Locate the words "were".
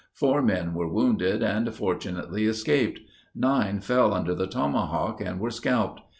0.73-0.91, 5.39-5.51